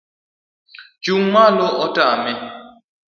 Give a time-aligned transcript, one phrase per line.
[1.03, 2.33] Chung' malo otame